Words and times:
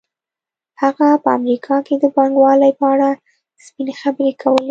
هغه 0.81 1.07
په 1.23 1.29
امریکا 1.37 1.75
کې 1.85 1.95
د 1.99 2.05
پانګوالۍ 2.15 2.73
په 2.79 2.85
اړه 2.93 3.09
سپینې 3.63 3.93
خبرې 4.01 4.31
کولې 4.41 4.59